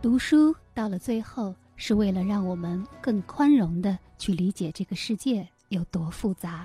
[0.00, 6.64] 读书到了最后，是为了让我们更宽容的去理解这个世界有多复杂。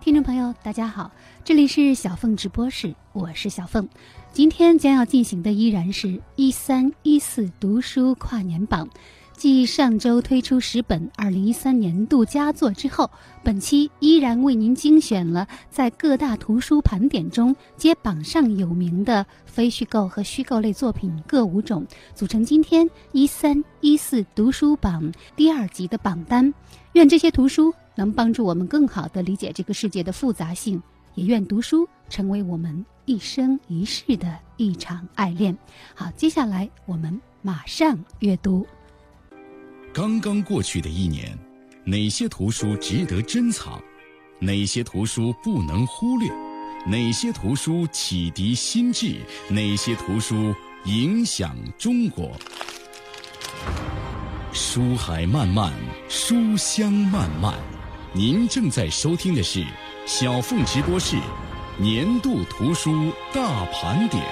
[0.00, 1.12] 听众朋友，大家好，
[1.44, 3.88] 这里是小凤直播室，我是小凤。
[4.32, 8.88] 今天将要进行的依然是一三一四读书跨年榜。
[9.40, 13.10] 继上周推出十本二零一三年度佳作之后，
[13.42, 26.52] 本期依然为您精选了在各大图书盘点中皆榜上有名的非虚构和虚构类作品各五种，组成今天一三一四读书榜第二集的榜单。
[26.92, 30.82] 愿这些图书能帮助我们更好地理解这个世界的复杂性，
[31.14, 35.56] 也愿读书成为我们一生一世的一场爱恋。
[35.94, 38.66] 好，接下来我们马上阅读。
[39.92, 41.36] 刚刚过去的一年，
[41.84, 43.82] 哪些图书值得珍藏？
[44.38, 46.30] 哪些图书不能忽略？
[46.86, 49.16] 哪些图书启迪心智？
[49.48, 50.54] 哪些图书
[50.84, 52.30] 影响中国？
[54.52, 55.72] 书海漫漫，
[56.08, 57.58] 书香漫漫。
[58.12, 59.64] 您正在收听的是
[60.06, 61.16] 小凤直播室
[61.78, 64.24] 年度图书大盘点。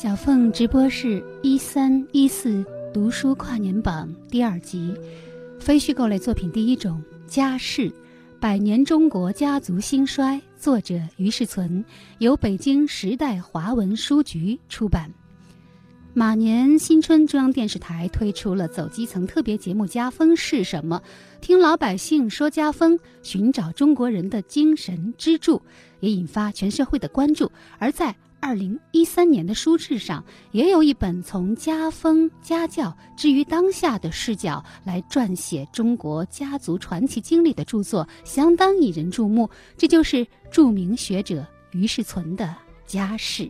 [0.00, 4.94] 小凤直播室一三一四读书跨年榜第二集，
[5.58, 7.92] 非虚构类作品第一种家世，
[8.40, 11.84] 百年中国家族兴衰，作者于世存，
[12.16, 15.12] 由北京时代华文书局出版。
[16.14, 21.02] 马年新春，中央电视台推出了走基层特别节目《家风是什么》，
[21.42, 25.60] 听老百姓说家风，寻找中国人的精神支柱，
[26.00, 27.52] 也引发全社会的关注。
[27.78, 39.48] 而在二零一三年的书志上，也有一本从家风家教至于当下的视角来撰写中国家族传奇经历的著作，相当引人注目。
[39.76, 42.56] 这就是著名学者于世存的
[42.86, 43.48] 家世。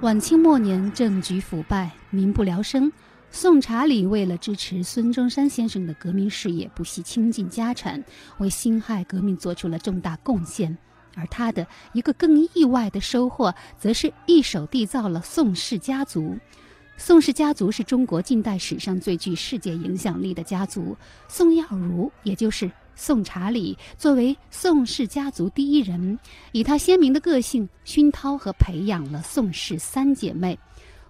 [0.00, 2.90] 晚清末年，政局腐败，民不聊生。
[3.30, 8.02] 宋查理为了支持孙中山先生的革命事业，不惜倾尽家产，
[8.38, 10.76] 为辛亥革命做出了重大贡献。
[11.14, 16.36] 而他的一个更意外的收获，则是一手缔造了宋氏家族。
[16.96, 20.96] 宋氏家族是中国近代史上最具世界影响力的家族。
[21.28, 26.18] 宋耀如，也就是宋查理，作为宋氏家族第一人，
[26.52, 30.58] 以他鲜明的个性熏陶和培养了宋氏三姐妹。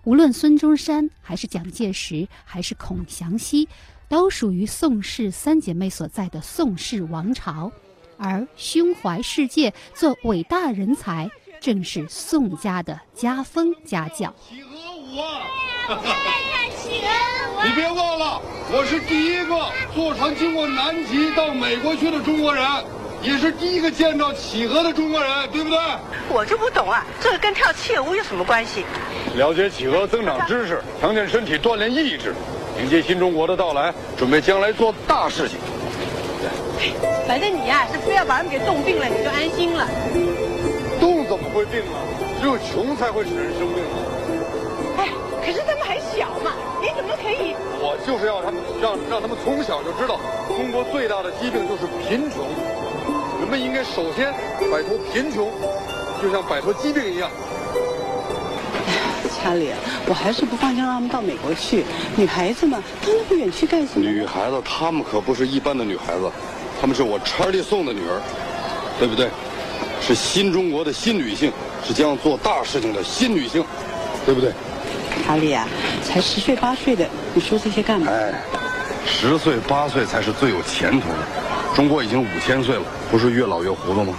[0.08, 3.68] 无论孙中山还是蒋介石还是孔祥熙，
[4.08, 7.70] 都属于宋氏三姐妹所在的宋氏王朝，
[8.16, 11.30] 而胸怀世界、做伟大人才，
[11.60, 14.34] 正是宋家的家风家教。
[14.48, 15.44] 企鹅舞啊！
[17.66, 18.40] 你别忘了，
[18.72, 22.64] 我是第一个坐船经过南极到美国去的中国人。
[23.20, 25.78] 也是第一个见到企鹅的中国人，对不对？
[26.28, 28.84] 我就不懂啊，这个跟跳切舞有什么关系？
[29.36, 32.34] 了解企鹅，增长知识，强健身体，锻炼意志，
[32.80, 35.58] 迎接新中国的到来，准备将来做大事情。
[37.26, 39.86] 反正你呀，是非要把他们给冻病了，你就安心了。
[41.00, 41.98] 冻怎么会病呢？
[42.40, 43.98] 只有穷才会使人生病啊！
[44.98, 45.08] 哎，
[45.44, 47.54] 可是他们还小嘛，你怎么可以？
[47.80, 52.46] 我就是要他们让让他们从小就知道，中国最大的疾病就是贫穷。
[53.48, 54.30] 人们应该首先
[54.70, 55.50] 摆脱贫穷，
[56.20, 57.30] 就像摆脱疾病一样。
[59.40, 59.70] 查理，
[60.06, 61.82] 我还是不放心让他们到美国去。
[62.14, 64.06] 女孩子嘛，到那么远去干什么？
[64.06, 66.30] 女孩子，她们可不是一般的女孩子，
[66.78, 68.20] 她们是我查理送的女儿，
[68.98, 69.30] 对不对？
[70.02, 71.50] 是新中国的新女性，
[71.82, 73.64] 是将要做大事情的新女性，
[74.26, 74.52] 对不对？
[75.24, 75.66] 查理啊，
[76.04, 78.12] 才十岁八岁的，你说这些干嘛？
[78.12, 78.30] 哎，
[79.06, 81.16] 十岁八岁才是最有前途的。
[81.78, 84.18] 中国已经五千岁了，不是越老越糊涂吗？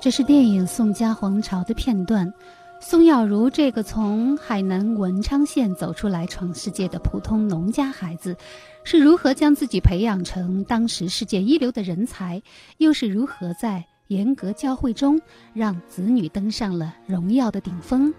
[0.00, 2.32] 这是电影《宋家皇朝》的片段。
[2.80, 8.36] 宋耀如这个从海南文昌县走出来闯世界的普通农家孩子，
[8.84, 12.40] 是如何将自己培养成当时世界一流的人才？
[12.78, 15.20] 又是如何在严格教会中
[15.52, 18.14] 让子女登上了荣耀的顶峰？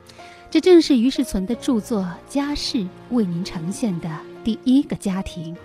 [0.49, 2.79] 这正是于世存的著作《家世》
[3.11, 4.09] 为您呈现的。
[4.43, 5.55] 第一个家庭，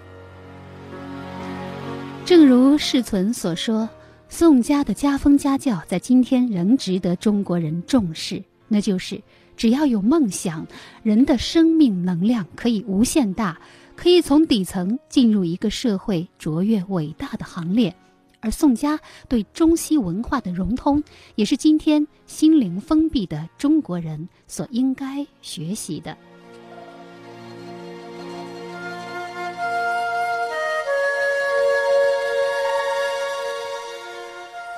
[2.24, 3.88] 正如世存所说，
[4.28, 8.40] 宋家的家风家教在今天仍值得中国人重视。
[8.68, 9.20] 那就是
[9.56, 10.64] 只要有梦想，
[11.02, 13.58] 人的生命能量可以无限大，
[13.96, 17.92] 可以从底层进入一个社会卓越伟大的行列。
[18.40, 21.02] 而宋家对中西文化的融通，
[21.34, 26.16] 也是今天心灵封闭的中国人所应该学习的。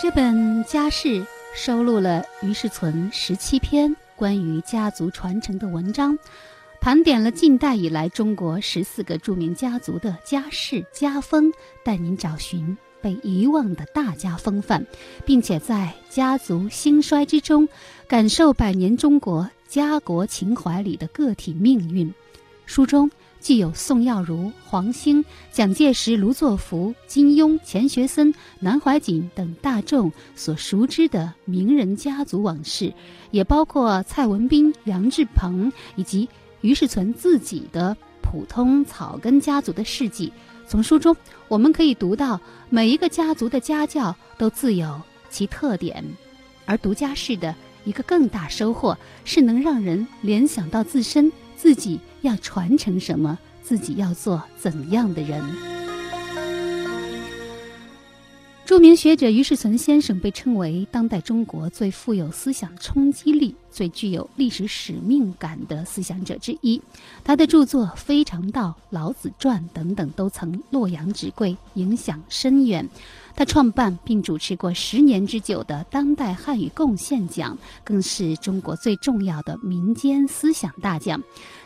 [0.03, 6.19] 这本家世收录了于世存十七篇关于家族传承的文章，
[6.81, 11.53] 盘点了近代以来中国十四个著名家族的家世家风，
[11.85, 14.87] 带您找寻被遗忘的大家风范，
[15.27, 17.69] 并且在家族兴衰之中，
[18.09, 22.11] 感受百年中国家国情怀里的个体命运。
[22.65, 23.11] 书中。
[23.41, 32.93] 既有宋耀如、黄兴、蒋介石、卢作孚、金庸、钱学森、南怀瑾等大众所熟知的名人家族往事，
[33.31, 36.29] 也包括蔡文斌、杨志鹏以及
[36.61, 40.31] 于世存自己的普通草根家族的事迹。
[40.69, 41.17] 从书中，
[41.49, 42.39] 我们可以读到
[42.69, 45.01] 每一个家族的家教都自有
[45.31, 46.05] 其特点，
[46.67, 47.55] 而读家式的
[47.85, 51.33] 一个更大收获是能让人联想到自身。
[51.57, 53.39] 自己要传承什么？
[53.63, 55.43] 自己要做怎样的人？
[58.65, 66.81] 著名学者于世存先生被称为当代中国最富有思想冲击力、最具有历史使命感的思想者之一。
[67.25, 72.89] 他的著作《非常道》《老子传》等等都曾洛阳纸贵，影响深远。
[73.35, 81.21] 他创办并主持过十年之久的当代汉语贡献奖，更是中国最重要的民间思想大奖。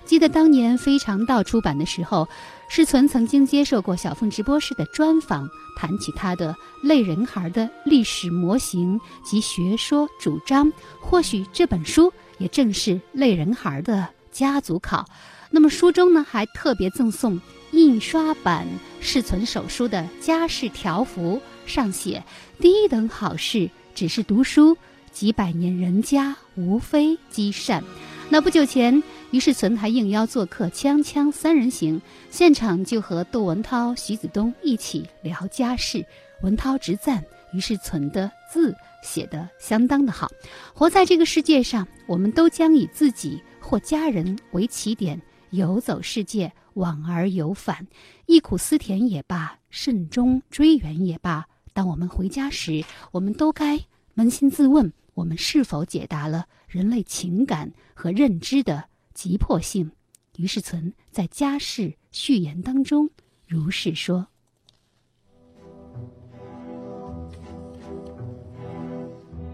[0.04, 2.28] 记得当年《非常道》出版的时候，
[2.68, 10.70] 世存曾经接受过小凤直播室的专访，谈起他的类人孩的历史模型及学说主张。
[11.00, 15.06] 或许这本书也正是类人孩的家族考。
[15.50, 17.40] 那么书中呢，还特别赠送
[17.72, 18.66] 印刷版
[19.00, 21.40] 世存手书的家世条幅。
[21.64, 22.22] 上写
[22.58, 24.76] 第一等好事只是读书，
[25.12, 27.82] 几百年人家无非积善。
[28.30, 29.02] 那不久前，
[29.34, 31.98] 于是存还应邀做客《锵锵三人行》，
[32.30, 36.06] 现场就和窦文涛、徐子东一起聊家事。
[36.42, 37.20] 文涛直赞
[37.52, 38.72] 于是存的字
[39.02, 40.30] 写得相当的好。
[40.72, 45.20] 活在这个世界上，我们都将以自己或家人为起点，
[45.50, 47.84] 游走世界，往而有返，
[48.26, 51.44] 忆苦思甜也罢，慎终追远也罢。
[51.72, 53.80] 当我们回家时，我们都该
[54.14, 58.84] 扪心自问：我们是否解答了人类情感和认知的
[59.14, 59.92] 急迫性？
[60.36, 63.08] 于是存在家世序言当中
[63.46, 64.26] 如是说：“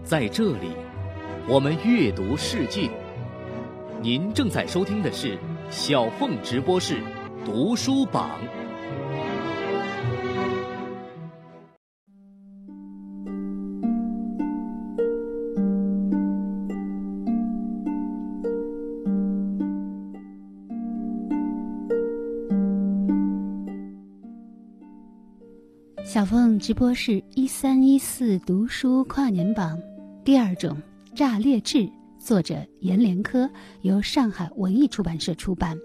[0.03, 0.71] 在这里，
[1.47, 2.89] 我们阅读世界。
[4.01, 5.37] 您正在收听的是
[5.69, 7.03] 小凤直播室
[7.45, 8.41] 读书榜。”
[26.13, 29.79] 小凤直播室一三一四读书跨年榜，
[30.25, 30.75] 第二种
[31.17, 31.77] 《炸裂志》，
[32.19, 33.49] 作者阎连科，
[33.83, 35.79] 由上海文艺出版社出版。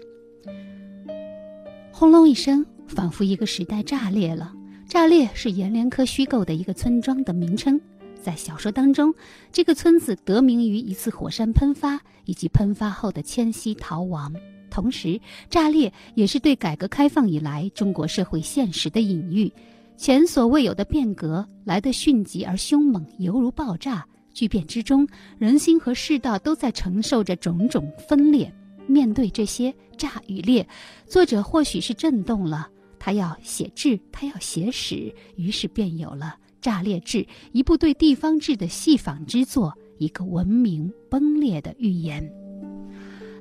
[1.93, 4.53] 轰隆一声，仿佛一个时代炸裂了。
[4.85, 7.79] 炸裂是阎连科虚构的一个村庄的名称，
[8.21, 9.15] 在小说当中，
[9.53, 14.35] 这个村子得名于一次火山喷发以及喷发后的迁徙逃亡。
[14.69, 19.49] 同时，炸裂也是对改革开放以来中国社会现实的隐喻。
[19.97, 24.05] 前所未有的变革来得迅疾而凶猛，犹如爆炸。
[24.31, 25.07] 巨变之中，
[25.39, 28.53] 人心和世道都在承受着种种分裂。
[28.85, 30.65] 面对这些炸与裂，
[31.07, 32.69] 作者或许是震动了。
[32.99, 37.17] 他要写志，他要写史，于是便有了《炸裂志》，
[37.51, 42.31] 一部对地方志的细仿之作，一个文明崩裂的预言。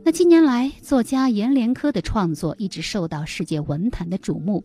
[0.02, 4.64] 那近年来，作家阎连科的创作一直受到世界文坛的瞩目。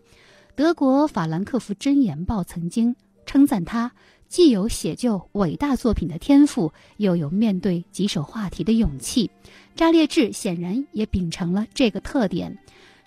[0.56, 3.92] 德国法兰克福箴言报曾经称赞他
[4.28, 9.30] 既有写就伟大作品的天赋，又有面对棘手话题的勇气。
[9.76, 12.58] 扎列志显然也秉承了这个特点。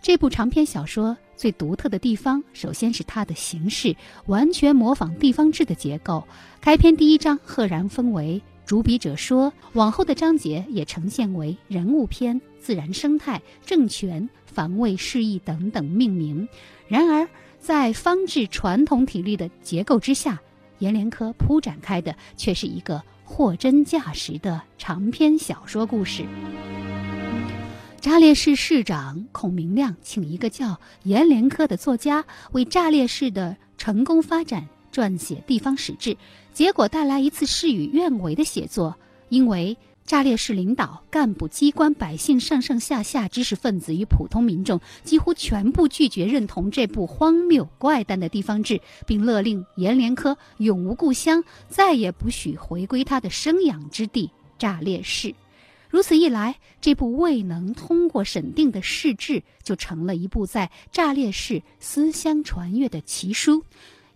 [0.03, 3.95] 这部长篇小说最独特的地方，首先是它的形式
[4.27, 6.23] 完全模仿地方志的结构。
[6.61, 16.47] 开篇第一章赫然分为主笔者说，往后的章节也呈现为人物篇、自然生态、政权、防卫事宜等等命名。
[16.87, 17.27] 然而，
[17.59, 20.41] 在方志传统体力的结构之下，
[20.81, 26.25] 阎连科铺展开的却是一个货真价实的长篇小说故事。
[28.01, 32.23] 炸裂市市长孔明亮请一个叫阎连科的作家，
[32.53, 36.15] 为炸裂市的成功发展撰写地方史志，
[36.53, 38.95] 结果带来一次事与愿违的写作，
[39.31, 39.75] 因为。
[40.07, 55.35] 炸裂式领导、干部、机关、百姓上上下下、知识分子与普通民众几乎全部拒绝认同这部荒谬怪诞的地方志，并勒令阎连科永无故乡，再也不许回归他的生养之地炸裂市。
[55.89, 63.63] 如此一来，这部未能通过审定的市志就成了一部在炸裂市思乡传阅的奇书。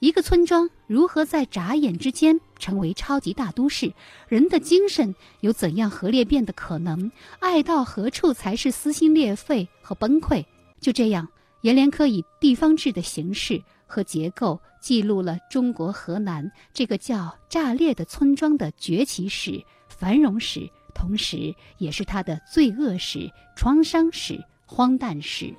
[0.00, 3.92] 一个村庄如何在眨眼之间成为超级大都市？
[4.28, 7.10] 人的精神有怎样核裂变的可能？
[7.40, 10.44] 爱到何处才是撕心裂肺和崩溃？
[10.80, 11.26] 就这样，
[11.62, 25.52] 阎连科以地方志的形式和结构记录了中国河南这个叫炸裂的村庄的崛起史、繁荣史，同时也是他的罪恶史、创伤史、荒诞史。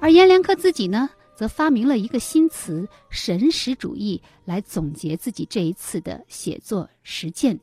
[0.00, 1.10] 而阎连科自己呢？
[1.34, 7.58] 则发明了一个新词“神识主义”来总结自己这一次的写作实践。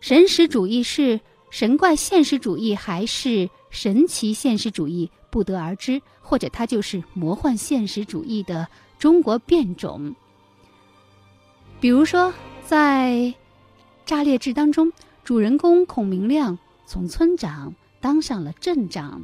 [0.00, 8.66] 神识主义是神怪现实主义还是神奇现实主义，不得而知，或者它就是魔幻现实主义的
[8.98, 10.14] 中国变种。
[11.80, 12.32] 比如说，
[12.64, 13.10] 在
[14.04, 19.22] 《炸裂志》当中，主人公孔明亮从村长当上了镇长，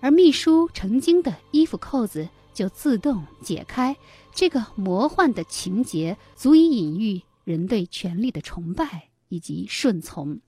[0.00, 2.28] 而秘书程经的衣服扣子。
[2.58, 3.96] 就自动解开，
[4.34, 10.40] 这个魔幻的情节足以隐喻人对权力的崇拜以及顺从。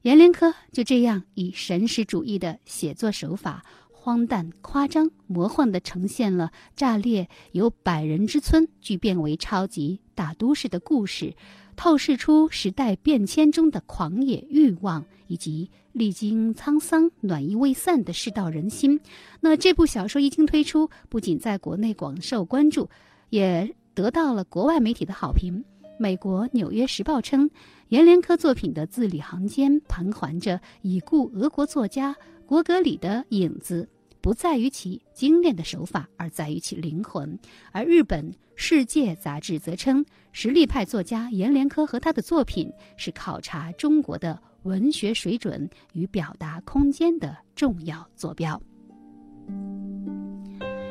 [0.00, 3.62] 阎连科就这样以神识主义的写作手法，
[3.92, 11.36] 荒诞、夸张、魔幻地呈现了炸裂由百人之村巨变为超级大都市的故事。
[11.80, 19.00] 透视出时代变迁中的狂野欲望，以及历经沧桑、暖意未散的世道人心。
[19.40, 22.86] 那这部小说一经推出，不仅在国内广受关注，
[23.30, 25.64] 也得到了国外媒体的好评。
[25.98, 27.48] 美国《纽约时报》称，
[27.88, 33.88] 阎连科作品的字里行间盘桓着已故俄国作家果戈里的影子。
[34.22, 37.38] 不在于其精炼的手法，而在于其灵魂。
[37.72, 48.60] 而日本《世界》杂志则称，实力派作家阎连科和他的作品是考察中国的文学水准与表达空间的重要坐标。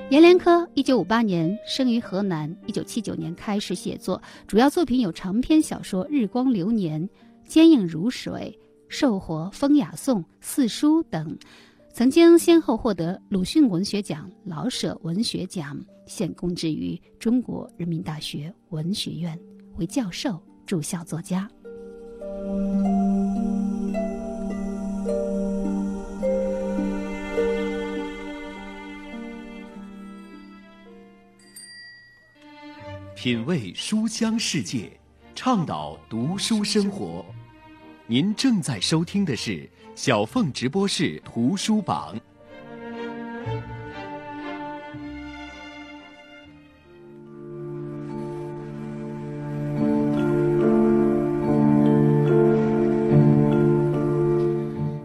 [0.10, 7.02] 阎连科一九五八年生于河南，一九七九年开始写作，主要作品有长篇小说《日光流年》
[7.46, 11.38] 《坚硬如水》《寿活》《风雅颂》《四书》等。
[12.00, 15.78] 曾经先后获得鲁迅文学奖、老舍文学奖，
[16.08, 19.38] 现供职于中国人民大学文学院，
[19.76, 21.46] 为教授、驻校作家。
[33.14, 34.98] 品味书香世界，
[35.36, 37.26] 倡导读书生活。
[38.08, 39.70] 您正在收听的是。
[40.02, 42.18] 小凤直播室图书榜。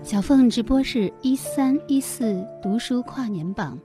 [0.04, 3.76] 小凤直播室一三一四读书跨年榜，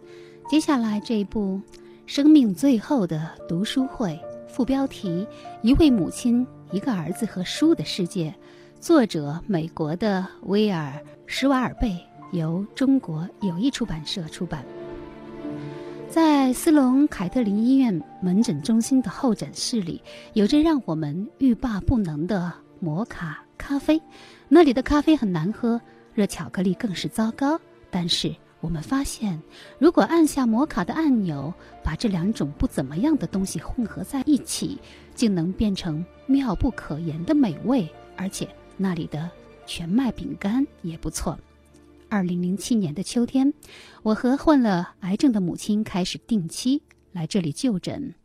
[0.48, 1.60] 接下来这一部
[2.06, 4.12] 《生命最后的读书会》，
[4.48, 5.28] 副标题：
[5.64, 8.32] 一位母亲、一个儿子和书的世界。
[8.80, 10.94] 作者美国的威尔·
[11.26, 12.00] 施瓦尔贝，
[12.32, 14.64] 由中国友谊出版社出版。
[16.10, 24.02] 在斯隆凯特林医院门诊中心的候诊室里，有着让我们欲罢不能的摩卡咖啡。
[24.48, 25.80] 那里的咖啡很难喝，
[26.14, 27.60] 热巧克力更是糟糕。
[27.92, 29.38] 但是我们发现，
[29.78, 34.80] 如果按下摩卡的按钮，把这两种不怎么样的东西混合在一起，
[35.14, 38.48] 竟能变成妙不可言的美味，而且。
[38.82, 39.30] 那里的
[39.66, 41.38] 全麦饼干也不错。
[42.08, 43.54] 二零零七年的秋天，
[44.02, 46.82] 我和患了癌症的母亲开始定期
[47.12, 48.16] 来这里就诊。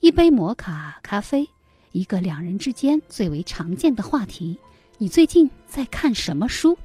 [0.00, 1.48] 一杯摩卡咖啡，
[1.92, 4.58] 一个两人之间最为常见的话题：
[4.98, 6.76] 你最近在看什么书？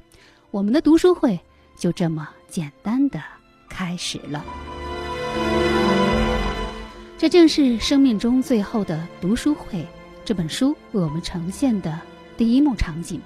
[0.52, 1.38] 我们的读书会
[1.76, 3.20] 就这么简单的
[3.68, 4.44] 开始了。
[7.18, 9.84] 这正是生命中最后的读书会。
[10.24, 12.00] 这本书为我们呈现的。
[12.36, 13.18] 第一幕场景，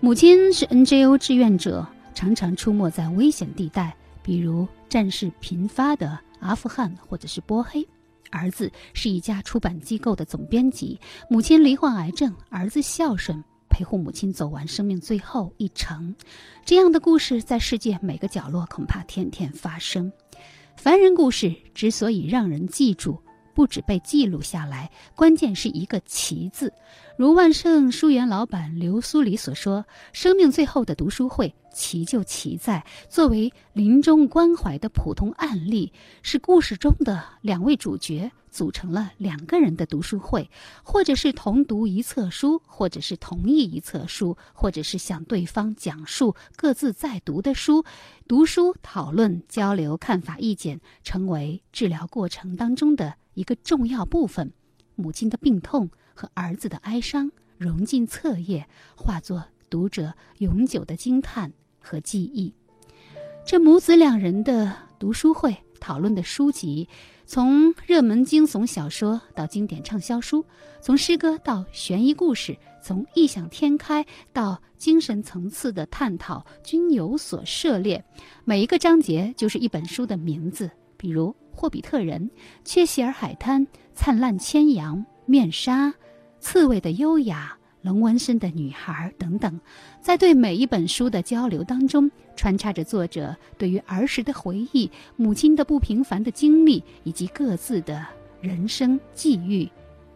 [0.00, 7.88] 母亲是 NGO 志愿者，常常出没在危险地带，比如战事频发的阿富汗或者是波黑。
[8.30, 16.14] 儿子是一家出版机构的总编辑，母亲罹患癌症，儿子孝顺，陪护母亲走完生命最后一程。
[16.66, 20.12] 这样的故事在世界每个角落恐怕天天发生。
[20.76, 23.18] 凡人故事之所以让人记住。
[23.54, 26.72] 不止被记录下来，关键是一个“奇”字。
[27.18, 29.84] 如万盛书园老板刘苏黎所说
[30.14, 40.48] ：“生命最后的读书会，奇就奇在作为临终关怀的普通案例，是故事中的两位主角组成了两个人的读书会，
[40.84, 47.84] 或者是同读一册书，或者是同意一册书，或者是向对方讲述各自在读的书，
[48.28, 54.52] 读书讨论交流看法意见，成为治疗过程当中的一个重要部分。
[54.94, 62.52] 母亲的病痛。”和儿子的哀伤融进册页，化作读者永久的惊叹和记忆。
[63.46, 66.88] 这母子两人的读书会讨论的书籍，
[67.24, 70.44] 从热门惊悚小说到经典畅销书，
[70.80, 78.04] 从诗歌到悬疑故事，从异想天开到精神层次的探讨，均有所涉猎。
[78.44, 82.28] 每一个章节就是一本书的名字，比如《霍比特人》
[82.64, 84.96] 《切希尔海滩》《灿烂千阳》
[85.26, 85.86] 《面纱》。
[86.40, 89.60] 刺猬的优雅，龙纹身的女孩等等，
[90.00, 98.06] 在对每一本书的交流当中，穿插着作者对于儿时的回忆、母亲的不平凡的经历以及各自的
[98.40, 99.68] 人生际遇，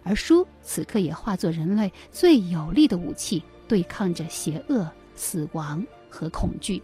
[0.03, 6.81] 而书此刻也化作人类最有力的武器，对抗着邪恶、死亡和恐惧。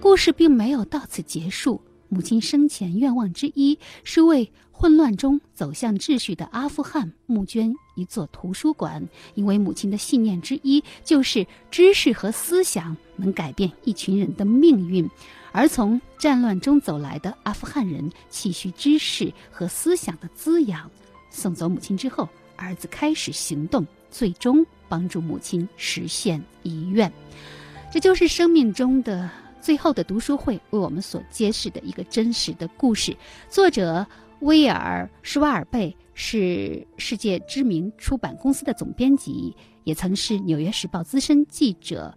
[0.00, 1.80] 故事并没有到此结束。
[2.08, 4.52] 母亲生前愿望之一是为
[4.82, 9.00] 混乱中走向秩序的阿富汗募捐一座图书馆，
[9.36, 15.08] 因为母亲的信念之一就是知识和思想能改变一群人的命运，
[15.52, 20.90] 而从战乱中走来的阿富汗人期许知识和思想的滋养。
[21.30, 27.12] 送走母亲之后，儿子开始行动，最终帮助母亲实现遗愿。
[27.92, 29.30] 这就是生命中的。
[29.60, 33.16] 最后的读书会为我们所揭示的一个真实的故事。
[33.48, 34.04] 作者
[34.42, 42.12] 威尔施瓦尔贝是世界知名出版公司的总编辑，也曾是《纽约时报》资深记者，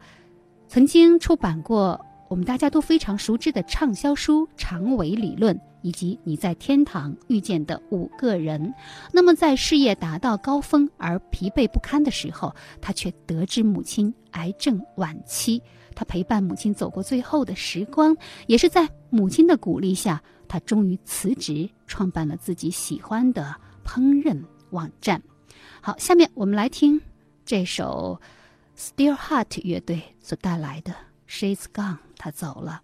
[0.68, 8.60] 曾经出版过我们大家都非常熟知的畅销书《长尾理论》以及《你在天堂遇见的五个人》。
[9.14, 15.62] 那么，在事业达到高峰而疲惫不堪的时候，他却得知母亲癌症晚期。
[15.94, 23.56] 他陪伴母亲走过最后的时光，也是在母亲的鼓励下，他终于辞职，创办了自己喜欢的
[23.86, 25.22] 烹饪网站。
[25.82, 27.00] 好，下面我们来听
[27.46, 28.20] 这首
[28.78, 30.94] Steelheart 乐队所带来的
[31.28, 32.82] 《She's Gone》，他走了。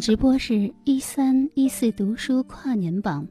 [0.00, 3.28] 直播是一三一四读书跨年榜。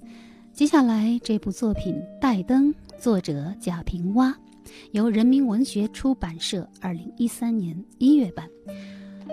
[0.53, 4.31] 接下来这部作品《带灯》，作者贾平凹，
[4.91, 8.47] 由人民文学出版社二零一三年一月版。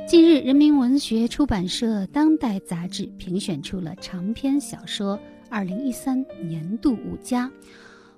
[0.08, 5.20] 近日，人民文学出版社《当代》杂志评选出了长篇小说
[5.50, 7.52] 二零一三年度五佳，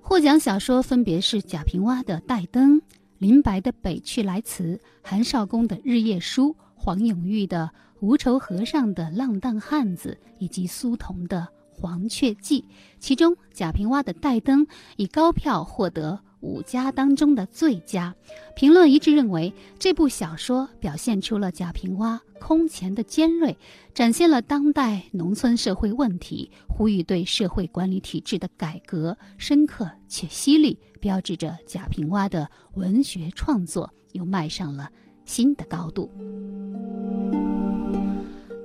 [0.00, 2.76] 获奖小说分别是贾平凹的《带灯》、
[3.18, 7.68] 林白的《北去来辞》、韩少功的《日夜书》、黄永玉的
[8.00, 11.48] 《无愁和尚的浪荡汉子》，以及苏童的
[11.80, 12.60] 《黄雀记》。
[12.98, 16.20] 其中，贾平凹的《带灯》以高票获得。
[16.40, 18.14] 五家当中的最佳，
[18.54, 23.58] 评论一致认为这部小说表现出了贾平凹空前的尖锐，
[23.92, 34.88] 展现了当代农村社会问题，呼吁对社会管理体制的改革，深刻且犀利，标志着贾平凹的文学创作又迈上了
[35.24, 36.08] 新的高度。《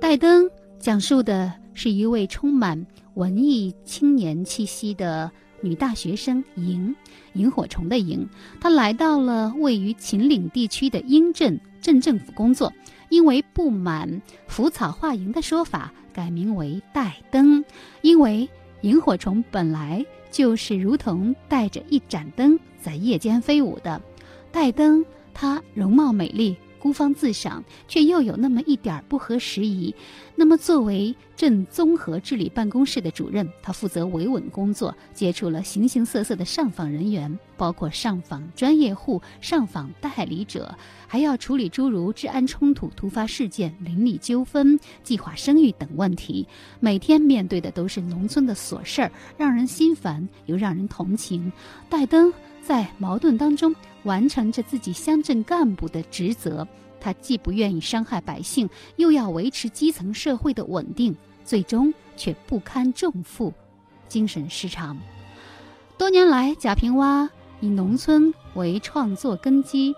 [0.04, 0.44] 戴登》
[0.78, 5.32] 讲述的是一位充满文艺青年气息的。
[5.62, 6.94] 女大学生萤，
[7.32, 8.28] 萤火虫的萤，
[8.60, 12.70] 她来到了位于秦岭地区的英镇镇政府工作，
[13.08, 17.64] 因为不满“腐草化萤”的说法，改名为戴登。
[18.02, 18.46] 因为
[18.82, 23.98] 萤火虫本来就是如同带着一盏灯在夜间飞舞的，
[24.52, 26.54] 戴登她容貌美丽。
[26.84, 29.94] 孤芳自赏，却又有那么一点儿不合时宜。
[30.36, 46.46] 那么，作为镇综合治理办公室的主任，他负责维稳工作，接触了形形色色的上访人员，包括上访专业户、上访代理者，还要处理诸如治安冲突、突发事件、邻里纠纷、计划生育等问题。
[46.80, 51.50] 每天面对的都是农村的琐事儿，让人心烦又让人同情。
[51.88, 52.30] 戴登。
[52.66, 56.66] 在矛盾当中完成着自己乡镇干部的职责，
[57.00, 61.14] 他既不愿意伤害百姓，又要维持基层社会的稳定，
[61.44, 63.52] 最终却不堪重负，
[64.08, 64.96] 精神失常。
[65.98, 67.28] 多年来，贾平凹
[67.60, 69.94] 以农村为创作根基，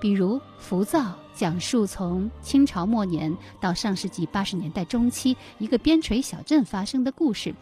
[0.00, 1.00] 比如《浮躁》，
[1.34, 7.52] 讲述从清朝末年到上世纪八十年代中期一个边陲小镇发生的故事；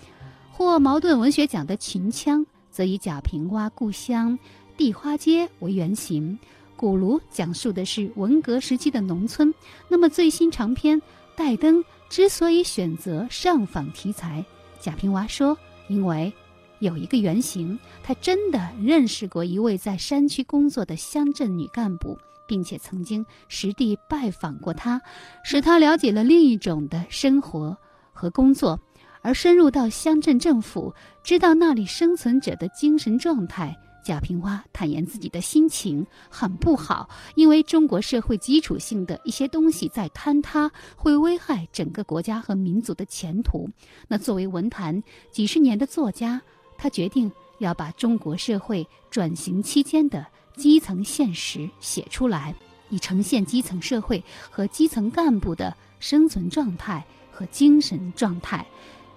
[0.53, 2.41] 获茅盾文学奖的《秦腔》。
[2.71, 4.39] 则以贾平凹故乡
[4.79, 6.39] 地花街为原型，
[6.77, 9.53] 古炉讲述的是文革时期的农村。
[9.89, 10.97] 那么最新长篇
[11.35, 14.43] 《戴灯》之所以选择上访题材，
[14.79, 16.33] 贾平凹说，因为
[16.79, 25.03] 有一个原型，他真的认识过一位在山区工作的乡镇女干部，并且曾经实地拜访过她，
[25.43, 27.77] 使他了解了另一种的生活
[28.13, 28.79] 和工作。
[29.23, 33.77] 而深入到乡镇政府，知道那里生存者的精神状态。
[34.09, 43.69] 贾平凹坦言自己的心情很不好，因为中国社会基础性的一些东西在坍塌，会危害整个国家和民族的前途。
[44.09, 46.41] 那作为文坛几十年的作家，
[46.79, 52.55] 他决定要把中国社会转型期间的基层现实写出来，
[52.89, 58.67] 以呈现基层社会和基层干部的生存状态和精神状态。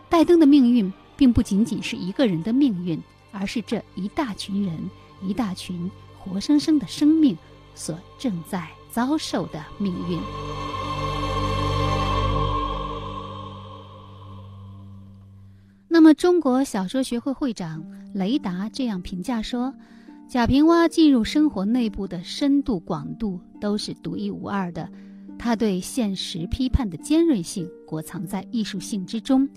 [0.10, 3.02] 拜登的命运，并不仅仅是一个人的命运，
[3.32, 4.78] 而是这一大群人、
[5.22, 5.90] 一大群
[6.20, 7.38] 活生生的生命
[7.74, 10.20] 所正在遭受的命运。
[15.88, 19.74] 那么，中国小说学会会长雷达这样评价说
[20.28, 24.90] ：“贾平凹进入生活内部的深度、广度都是独一无二的，
[25.38, 29.48] 他对现实批判的尖锐性裹藏在艺术性之中。”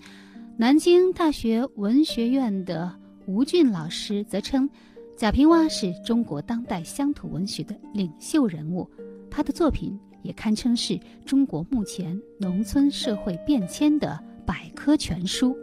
[0.59, 2.93] 南京大学文学院的
[3.27, 4.69] 吴俊老师则称，
[5.17, 8.89] 贾平凹是中国当代乡土文学的领袖人物，
[9.31, 15.57] 他的作品也堪称是中国目前农村社会变迁的百科全书。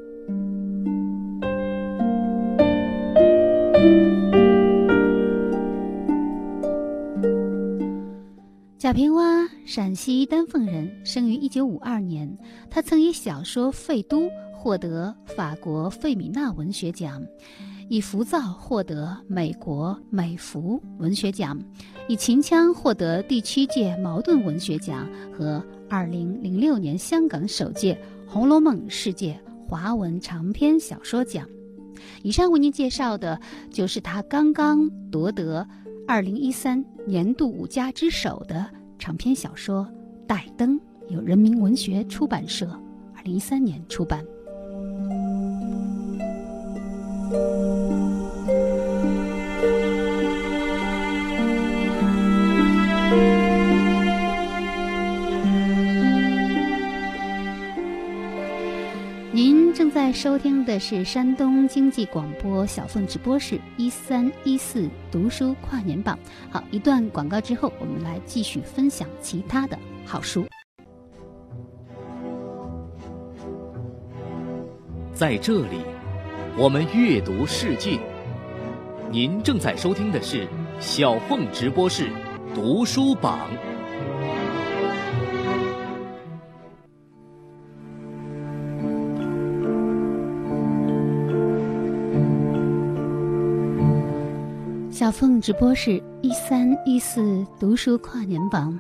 [8.80, 12.36] 贾平凹，陕西丹凤人，生于一九五二年。
[12.72, 14.22] 他曾以小说《废都》。
[14.62, 17.20] 获得法国费米娜文学奖，
[17.90, 21.60] 以《浮躁》获得美国美孚文学奖，
[22.08, 27.96] 以《秦腔》获得第七届茅盾文学奖和二零零六年香港首届
[28.32, 29.36] 《红楼梦》世界
[29.68, 31.44] 华文长篇小说奖。
[32.22, 35.68] 以上为您介绍的就是他刚刚夺得
[36.08, 38.64] 二零一三年度五佳之首的
[39.00, 39.88] 长篇小说
[40.28, 42.70] 《带灯》，由人民文学出版社
[43.16, 44.24] 二零一三年出版。
[59.34, 66.20] 您正在收听的是山东经济广播小凤直播室一三一四读书跨年榜。
[66.50, 70.46] 好，一段广告之后，我们来继续分享其他的好书。
[75.14, 75.82] 在这里，
[76.58, 77.98] 我们阅读世界。
[79.10, 80.46] 您正在收听的是
[80.82, 82.10] 小凤直播室
[82.54, 83.40] 读书榜。
[94.92, 98.78] 小凤直播室一三一四读书跨年榜，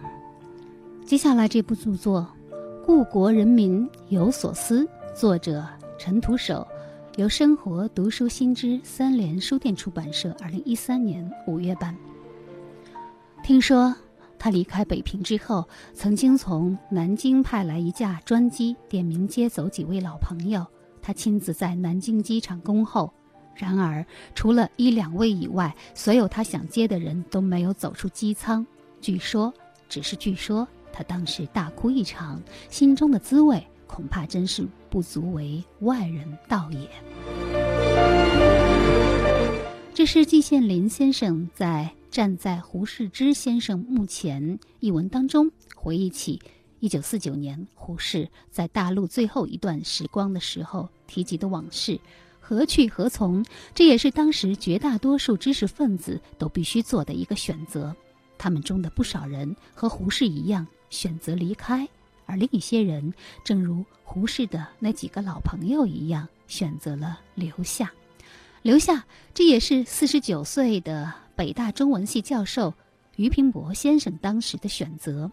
[1.05, 2.27] 接下来这部著作
[2.85, 4.83] 《故国人民有所思》，
[5.15, 5.65] 作者
[5.97, 6.67] 陈独守，
[7.17, 11.93] 由生活读书新知三联书店出版社二零一三年五月版。
[13.43, 13.93] 听说
[14.39, 20.65] 他离开北平之后，曾经从南京派来一架专机，点名接走几位老朋友。
[21.01, 23.11] 他亲自在南京机场恭候。
[23.55, 28.65] 然而，除了一两位以外，所有他想接的人都没有走出机舱。
[29.01, 29.53] 据说，
[29.89, 36.89] 只是据说，他当时大哭一场，心中的滋味恐怕真是不足为外人道也。
[39.93, 46.41] 这是季羡林先生在《站在胡适之先生墓前》一文当中回忆起
[46.79, 51.99] 1949年胡适在大陆最后一段时光的时候提及的往事。
[52.39, 53.45] 何去何从？
[53.75, 57.93] 这也是当时绝大多数知识分子都必须做的一个选择。
[58.37, 61.87] 他们中的不少人和胡适一样选择离开，
[62.31, 63.13] 而另一些人，
[63.43, 67.91] 正如胡适的那几个老朋友一样，选择了留下。
[68.61, 72.73] 留下，这也是四十九岁的北大中文系教授
[73.17, 75.29] 俞平伯先生当时的选择。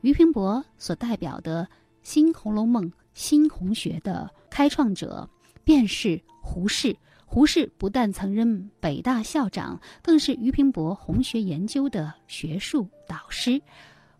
[0.00, 1.68] 俞平伯所代表的
[2.02, 5.28] 新《红楼梦》新红学的开创者。
[5.62, 6.96] 便是胡适。
[7.26, 13.62] 胡适不但曾任北大校长，更是俞平伯红学研究的学术导师，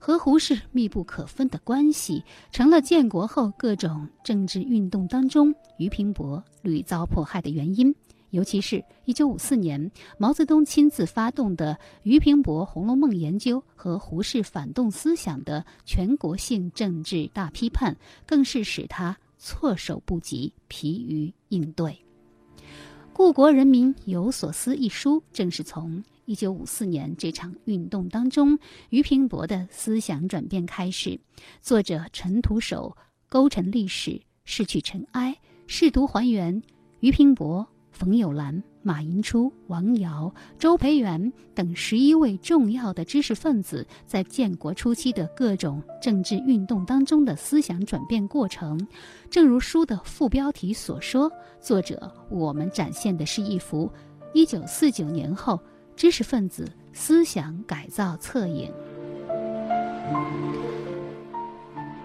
[0.00, 7.94] 和胡适密不可分的关系，成了建国后各种政治运动当中俞平伯屡遭迫害的原因。
[8.30, 19.16] 尤其是一九五四年毛泽东亲自发动的俞平伯《红楼梦》研究和胡适反动思想的全国性政治大批判，更是使他。
[19.42, 21.92] 措手不及，疲于应对。
[23.14, 28.56] 《故国人民有所思》一书，正是从一九五四年这场运动当中，
[28.90, 31.18] 俞平伯的思想转变开始。
[31.60, 32.96] 作者陈独守
[33.28, 36.62] 勾陈历史，逝去尘埃，试图还原
[37.00, 37.66] 俞平伯。
[37.90, 48.78] 冯友兰、马寅初、王瑶、周培源等十一位重要的知识分子在建国初期的各种政治运动当中的思想转变过程，
[49.28, 51.28] 正如书的副标题所说，
[51.60, 53.90] 作者我们展现的是一幅
[54.32, 55.60] 一九四九年后
[56.00, 58.72] 知识分子思想改造侧影。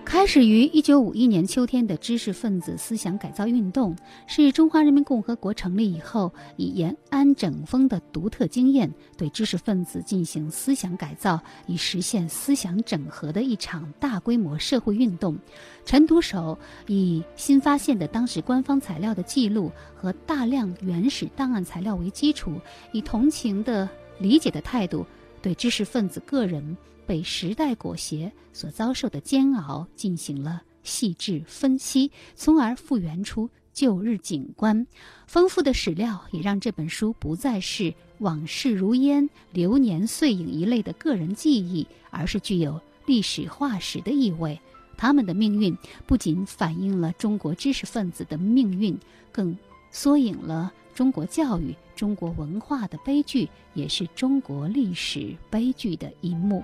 [0.05, 3.95] 开始于一九五一年秋天的知识分子思想改造运动，
[4.27, 15.37] 是中华人民共和国成立以后以延安整风的独特经验，对知识分子进行思想改造，以实现思想整合的一场大规模社会运动。
[15.85, 22.53] 陈独守以新发现的当时官方材料的记录和大量原始档案材料为基础，
[22.93, 23.89] 以同情的
[24.19, 25.05] 理解的态度，
[25.41, 26.77] 对知识分子个人。
[27.05, 34.85] 被时代裹挟所遭受的煎熬进行了细致分析，从而复原出旧日景观。
[35.27, 44.59] 丰富的史料也让这本书不再是往事如烟、流年碎影一类的个人记忆，而是具有历史化石的意味。
[44.97, 48.97] 他们的命运不仅反映了中国知识分子的命运，
[49.31, 49.57] 更
[49.91, 56.63] 缩影了中国教育、中国文化的悲剧，也是中国历史悲剧的一幕。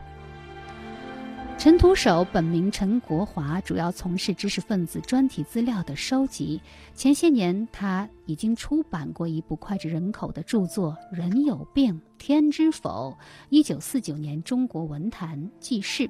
[1.61, 6.59] 陈独守本名陈国华，主要从事知识分子专题资料的收集。
[6.95, 13.15] 前些年，他已经出版过一部脍炙人口的著作《人有病天知否》。
[13.49, 16.07] 一九四九年，《中国文坛记事》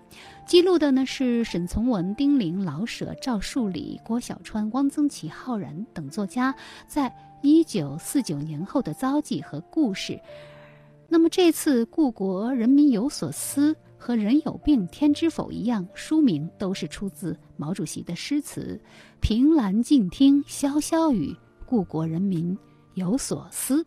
[0.48, 6.56] 记录的呢是沈从文、丁玲、老舍、赵树理、郭小川、汪曾祺、浩然等作家
[6.88, 10.18] 在一九四九年后的遭际和故事。
[11.10, 13.76] 那么这次故国人民有所思。
[14.02, 18.82] 和人有病天知否一样，书名都是出自毛主席的诗词
[19.22, 21.38] ：“凭栏静听潇潇雨，
[21.68, 22.58] 故国人民
[22.96, 23.86] 有所思。”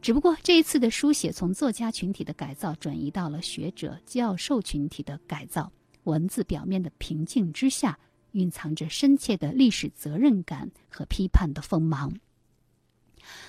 [0.00, 5.72] 只不过这一次的书写从作家群体的改造转移到了学者、教授群体的改造，
[6.04, 7.98] 文字表面的平静之下
[8.30, 12.14] 蕴藏着深切的历史责任感和批判的锋芒。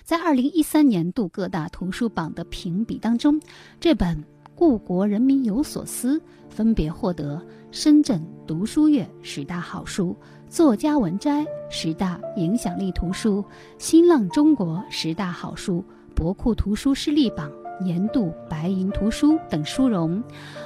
[0.04, 3.40] 在二零一三年度各大图书榜的评比当中，
[3.80, 4.18] 这本
[4.58, 6.18] 《故国人民有所思》
[6.50, 7.40] 分别获得
[7.70, 10.18] 深圳读书月十大好书、
[10.50, 13.46] 作家文摘十大影响力图书、
[13.78, 20.24] 新浪中国十大好书、博库图书势力榜年度白银图书等殊荣。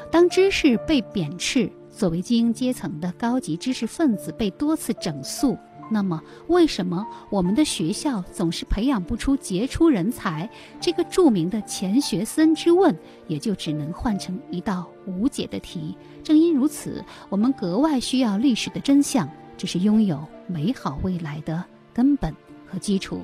[0.10, 5.58] 当知识被贬斥，作为精英阶层的高级知识分子被多次整肃。
[5.94, 10.50] 那么，为什么我们的学校总是培养不出杰出人才？
[10.80, 15.94] 这个著名的钱学森之问，也就只能换成一道无解的题。
[16.24, 21.62] 正因如此，我们格外需要历史的真相，这是拥有美好未来的
[21.94, 22.34] 根本
[22.66, 23.22] 和基础。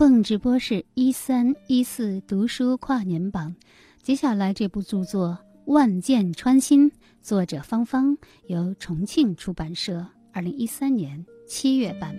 [0.00, 3.54] 凤直播室一三一四读书跨年榜，
[4.00, 5.36] 接下来这部著作
[5.70, 12.16] 《万箭穿心》，作者芳芳，由重庆出版社二零一三年七月版。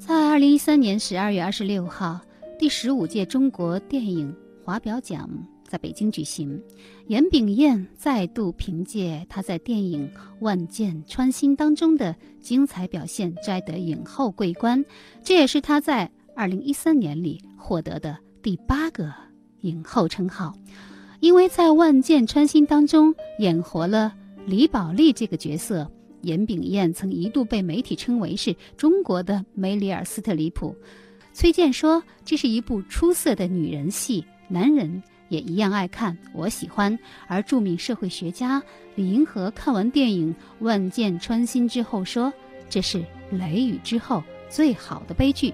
[0.00, 2.20] 在二零一三年十二月二十六号，
[2.58, 5.30] 第十五届中国电影华表奖。
[5.68, 6.58] 在北京举行，
[7.08, 10.08] 严炳彦再度凭借他在电影
[10.40, 14.82] 《万箭穿心》当中的精彩表现，摘得影后桂冠。
[15.22, 19.12] 这也是他在2013年里获得的第八个
[19.60, 20.54] 影后称号。
[21.20, 24.14] 因为在《万箭穿心》当中演活了
[24.46, 25.86] 李宝莉这个角色，
[26.22, 30.74] 严炳彦曾一度被媒体称为是中国的梅里尔·斯特里普。
[31.34, 36.98] 崔健说：“这是一部出色的女人戏，男人。”也一样爱看，我喜欢。
[37.26, 38.62] 而著名社会学家
[38.94, 42.32] 李银河看完电影《万箭穿心》之后说
[42.68, 45.52] ：“这是雷雨之后最好的悲剧。”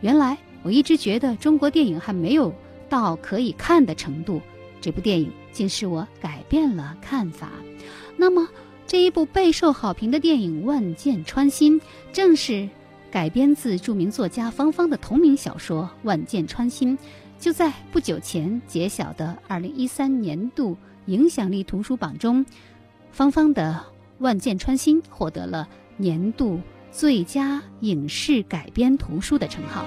[0.00, 2.54] 原来我一直觉得中国电影还没有
[2.88, 4.40] 到可以看的程度，
[4.80, 7.50] 这部电影竟使我改变了看法。
[8.16, 8.48] 那么，
[8.86, 11.80] 这一部备受好评的电影《万箭穿心》
[12.12, 12.68] 正是
[13.10, 16.96] 改编自著名作家方方的同名小说《万箭穿心》。
[17.38, 22.44] 就在不久前揭晓的二零一三年度影响力图书榜中，
[23.12, 23.80] 芳芳的
[24.18, 29.84] 《万箭穿心》获得了年度最佳影视改编图书的称号。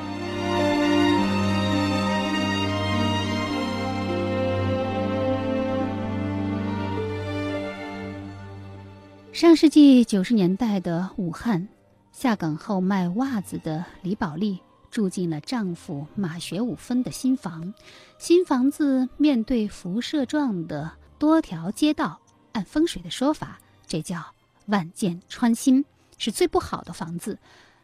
[9.34, 11.68] 上世纪九十年代的武汉，
[12.12, 14.60] 下岗后卖袜子的李宝莉。
[14.92, 17.74] 住进了丈夫马学武分的新房，
[18.20, 22.20] 新房子面对辐射状的多条街道，
[22.52, 24.22] 按风水的说法，这叫
[24.68, 25.86] 万箭穿心，
[26.18, 27.40] 是最不好的房子。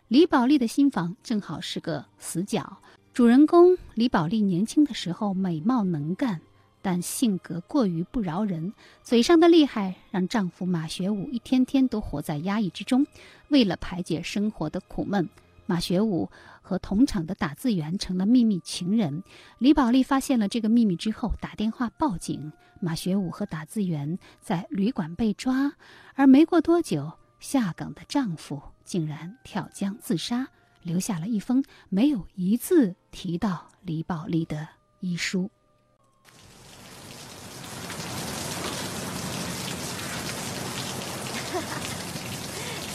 [0.10, 2.78] 李宝莉的新房正好是个死角。
[3.14, 6.42] 主人公李宝莉年轻的时候美貌能干，
[6.82, 13.08] 但性格过于不饶人，嘴上的厉害让丈夫马学武一天天都活在压抑之中。
[13.48, 15.28] 为了排解生活的苦闷。
[15.70, 16.30] 马学武
[16.68, 19.24] 和同厂的打字员成了秘密情人。
[19.58, 22.52] 李宝莉发现了这个秘密之后，打电话报警。
[22.82, 25.72] 马学武和打字员在旅馆被抓，
[26.14, 30.50] 而没过多久，下岗的丈夫竟然跳江自杀，
[30.84, 34.68] 留下了一封没有一字提到李宝莉的
[35.00, 35.50] 遗书。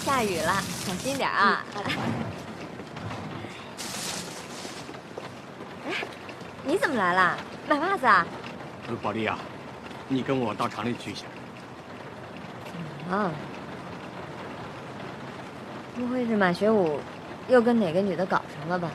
[0.05, 1.65] 下雨了，小心点啊！
[6.65, 7.39] 你怎么来了？
[7.69, 8.27] 买袜子啊？
[9.03, 9.39] 宝莉啊，
[10.09, 11.27] 你跟我到厂里去一下。
[13.11, 13.31] 啊？
[15.95, 16.99] 不会是马学武
[17.49, 18.91] 又跟哪个女的搞上了吧？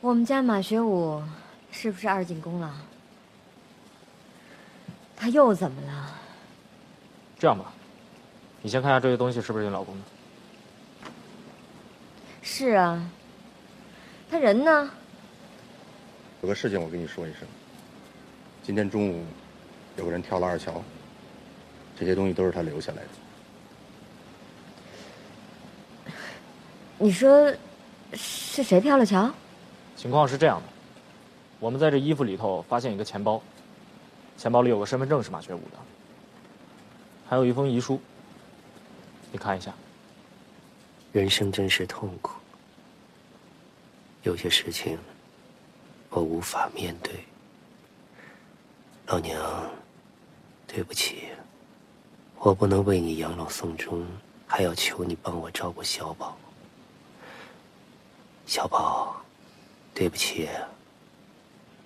[0.00, 1.22] 我们家马学武
[1.70, 2.74] 是不是二进宫了？
[5.16, 6.14] 他又怎么了？
[7.38, 7.72] 这样吧，
[8.62, 10.04] 你先看一下这些东西是不是你老公的？
[12.42, 13.02] 是啊。
[14.30, 14.90] 他人呢？
[16.42, 17.42] 有个事情我跟你说一声。
[18.62, 19.24] 今天中午，
[19.96, 20.82] 有个人跳了二桥。
[21.98, 23.08] 这些东西都是他留下来的。
[26.98, 27.52] 你说，
[28.12, 29.30] 是谁跳了桥？
[29.96, 30.66] 情况是这样的，
[31.58, 33.42] 我们在这衣服里头发现一个钱包，
[34.36, 35.78] 钱包里有个身份证是马学武的，
[37.28, 38.00] 还有一封遗书。
[39.32, 39.74] 你看一下。
[41.10, 42.38] 人生真是痛苦。
[44.28, 44.98] 有些事情
[46.10, 47.14] 我无法面对。
[49.06, 49.40] 老娘，
[50.66, 51.30] 对不起，
[52.36, 54.06] 我不能为你养老送终，
[54.46, 56.36] 还要求你帮我照顾小宝。
[58.44, 59.16] 小宝，
[59.94, 60.46] 对不起，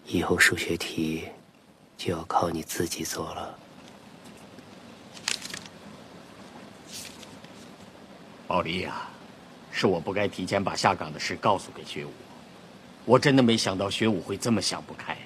[0.05, 1.29] 以后数学题
[1.97, 3.57] 就要靠你自己做了。
[8.49, 9.09] 宝莉呀，
[9.71, 12.11] 是我不该提前把下岗的事告诉给学武，
[13.05, 15.17] 我真的没想到学武会这么想不开。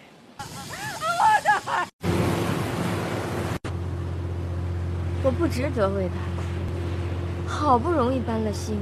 [5.22, 8.81] 我不值得为他，好不容易搬了新屋，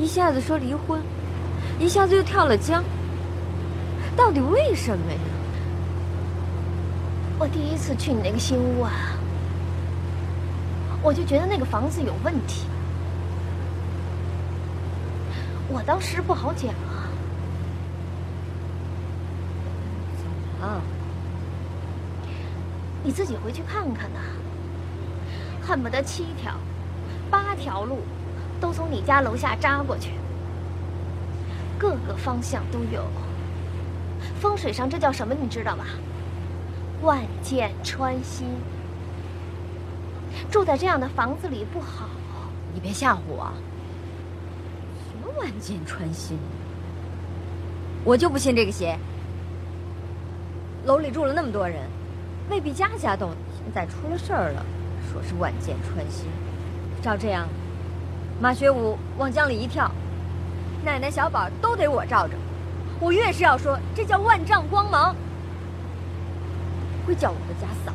[0.00, 1.00] 一下子说离婚，
[1.78, 2.82] 一下子又跳了江，
[4.16, 5.18] 到底为什么呀？
[7.38, 8.90] 我第一次去你那个新屋啊，
[11.02, 12.64] 我就觉得那个房子有问题，
[15.68, 16.96] 我当时不好讲啊。
[20.49, 20.49] 啊，
[23.02, 24.20] 你自己回去看看呐。
[25.62, 26.54] 恨不得七条、
[27.30, 27.98] 八条路
[28.60, 30.12] 都从你家楼下扎过去，
[31.78, 33.04] 各个方向都有。
[34.40, 35.34] 风水上这叫什么？
[35.34, 35.84] 你知道吧？
[37.02, 38.48] 万箭穿心。
[40.50, 42.08] 住在这样的房子里不好。
[42.74, 43.52] 你别吓唬我。
[45.08, 46.38] 什么万箭穿心？
[48.04, 48.98] 我就不信这个邪。
[50.84, 51.88] 楼里住了那么多人，
[52.50, 53.28] 未必家家都。
[53.62, 54.64] 现在出了事儿了。
[55.12, 56.26] 说是万箭穿心，
[57.02, 57.48] 照这样，
[58.40, 59.90] 马学武往江里一跳，
[60.84, 62.34] 奶奶小宝都得我罩着。
[63.00, 65.16] 我越是要说，这叫万丈光芒，
[67.04, 67.92] 会叫我的家嫂。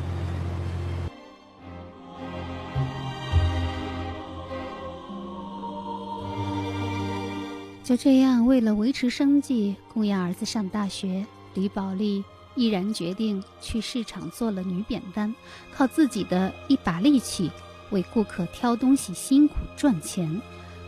[7.82, 11.24] 就这样，为了维持生计，供养儿子上大学，
[11.54, 12.22] 李宝莉。
[12.56, 15.32] 毅然决定去市场做了女扁担，
[15.72, 17.50] 靠自己的一把力气
[17.90, 20.40] 为顾客挑东西，辛苦赚钱。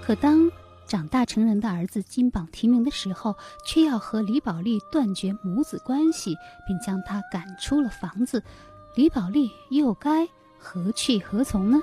[0.02, 0.50] 可当
[0.86, 6.34] 长大成人的儿子金榜题名的时候，却要和李宝莉断绝母子关系，
[6.66, 8.42] 并将她赶出了房子。
[8.94, 10.26] 李宝莉又该
[10.58, 11.78] 何去何从呢？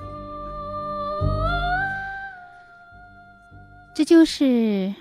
[3.93, 4.93] 这就是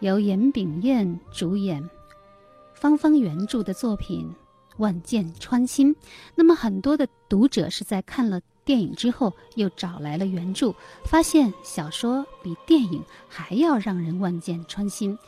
[0.00, 1.88] 由严炳彦主演。
[2.78, 4.24] 芳芳原著的作品
[4.76, 5.92] 《万箭穿心》，
[6.36, 10.72] 那么很多的读者是在看了电影之后，又找来了原著，
[11.04, 15.18] 发现小说比电影还要让人万箭穿心，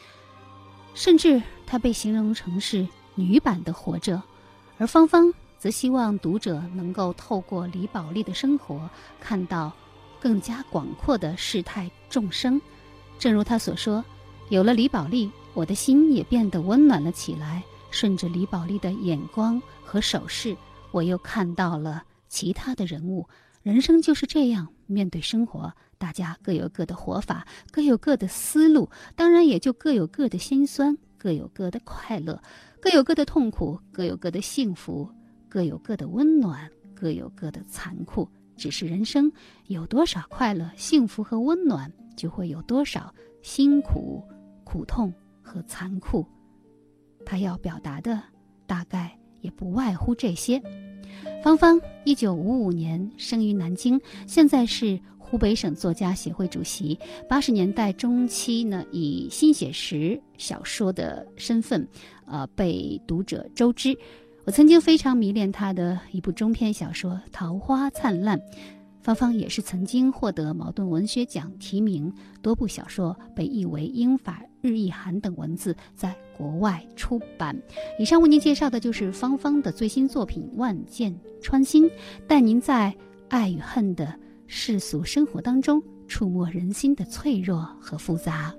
[0.95, 2.87] 甚至它被形容成是
[3.17, 4.17] 女版的《活着》，
[4.79, 8.89] 而芳芳则希望读者能够透过李宝莉的生活，
[9.19, 9.73] 看到
[10.21, 12.63] 更加广阔的世态众生。
[13.19, 14.05] 正如他所说，
[14.51, 15.29] 有了李宝莉。
[15.55, 17.63] 我的心也变得温暖了起来。
[17.93, 20.57] 顺着李宝莉的眼光和手势，
[20.93, 23.29] 我又看到了其他的人物。
[23.65, 32.41] 人生就是这样，面对生活，大家各有各的活法，各有各的思路，当然也就各有各的心酸，各有各的快乐，
[32.81, 35.11] 各有各的痛苦，各有各的幸福，
[35.49, 38.29] 各有各的温暖，各有各的残酷。
[38.57, 39.33] 只是人生
[39.67, 44.23] 有多少快乐、幸福和温暖，就会有多少辛苦、
[44.63, 45.13] 苦痛。
[45.51, 46.25] 和残酷，
[47.27, 48.23] 他要表达的
[48.69, 50.63] 大概也不外乎这些。
[51.43, 56.97] 芳芳，一九五五年生于南京，现在是湖北省作家协会主席。
[57.29, 61.85] 八十年代中期呢，以新写实小说的身份，
[62.27, 63.99] 呃，被读者周知。
[64.45, 68.39] 我曾经非常迷恋他的一部中篇小说《桃花灿烂》。
[69.03, 77.57] 芳芳也是曾经获得茅盾文学奖提名，多部小说被译为英法日意韩等文字，在国外出版。
[77.99, 81.85] 以上为您介绍的就是芳芳的最新作品《万箭穿心》，
[82.27, 82.95] 带您在
[83.29, 84.15] 爱与恨的
[84.47, 88.55] 世俗生活当中，触摸人心的脆弱和复杂。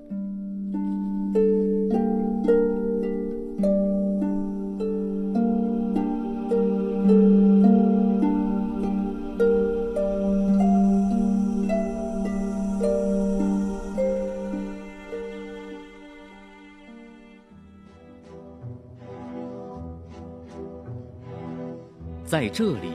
[22.32, 22.94] 在这里，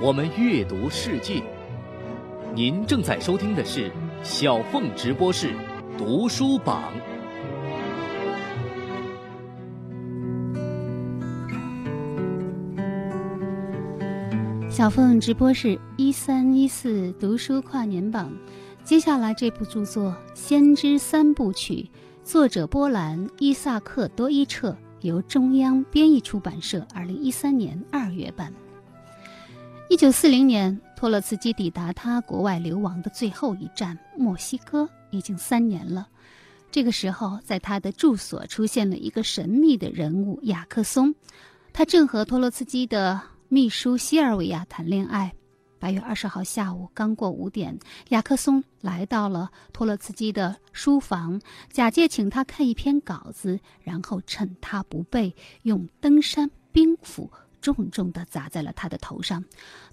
[0.00, 1.42] 我们阅读世界。
[2.54, 3.92] 您正在收听的是
[4.22, 5.52] 小凤直播室
[5.98, 6.90] 读书榜。
[14.70, 18.32] 小凤直播室一三一四读书跨年榜，
[18.82, 21.74] 接下来这部著作《先知三部曲》，
[22.24, 28.50] 作者波兰伊萨克多伊彻，由中央编译出版社二零一三年二月版。
[29.90, 36.08] 一九四零年，托洛茨基抵达他国外流亡的最后一站墨西哥，已经三年了。
[36.70, 41.14] 这个时候，在他的住所出现了一个神秘的人物雅克松，
[41.74, 45.34] 他正和托洛茨基的秘书西尔维亚谈恋爱。
[45.84, 47.78] 八月二十号下午刚过五点，
[48.08, 51.38] 雅克松来到了托洛茨基的书房，
[51.70, 57.30] 假借请他看一篇稿子，然后趁他不备，用登山冰斧
[57.60, 59.44] 重重地砸在了他的头上。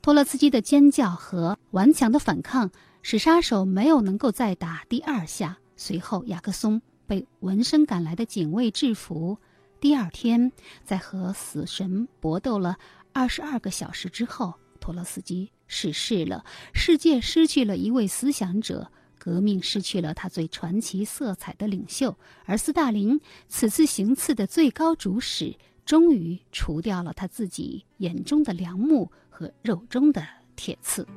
[0.01, 2.71] 托洛茨基的尖叫和顽强的反抗
[3.01, 5.57] 使杀手没有能够再打第二下。
[5.75, 9.37] 随后，雅克松被闻声赶来的警卫制服。
[9.81, 10.53] 第二天，
[10.85, 12.77] 在和死神搏斗了
[13.11, 15.49] 二十二个小时之后，托洛斯基。
[15.73, 25.55] 逝世了，世界失去了一位思想者，革命失去了他最传奇色彩的领袖，而斯大林此次行刺的最高主使，
[25.85, 30.27] 终于除掉了他自己眼中的良木和肉中的
[30.57, 31.07] 铁刺。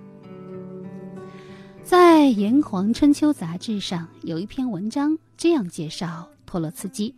[1.82, 7.12] 在《炎黄春秋》杂志上有一篇文章这样介绍托洛茨基：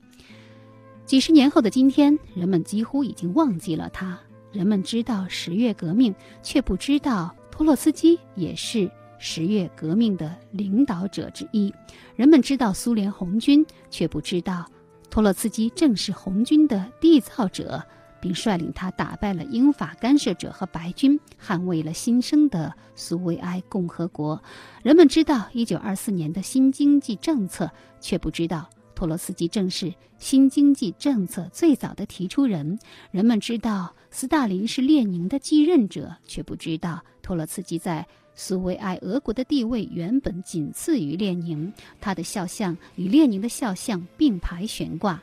[1.05, 4.19] 几十年后的今天，人们几乎已经忘记了他。
[4.57, 11.73] 人们知道十月革命，却不知道托洛斯基也是十月革命的领导者之一。
[12.15, 14.65] 人们知道苏联红军，却不知道
[15.11, 17.85] 托洛茨基正是红军的缔造者，
[18.19, 24.43] 并率领他打败了英法干涉者和白军，捍卫了新生的苏维埃共和国。
[24.83, 28.71] 人们知道一九二四年的新经济政策，却不知道。
[28.97, 32.77] 托洛斯基正是新经济政策最早的提出人。
[33.11, 41.71] 人们知道斯大林是列宁的继任者，却不知道托洛茨基在苏维埃俄国的地位原本仅次于列宁。
[42.01, 45.23] 他的肖像与列宁的肖像并排悬挂。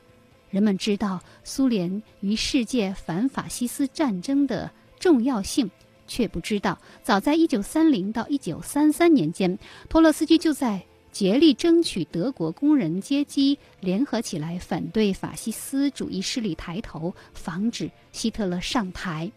[0.51, 4.69] 人们知道苏联与世界反法西斯战争的
[4.99, 5.67] 重要性，
[6.05, 9.57] 却不知道早在1930到1933年间，
[9.89, 10.79] 托洛斯基就在。
[11.13, 19.31] 竭力争取德国工人阶级联合起来反对法西斯主义势力抬头，防止希特勒上台。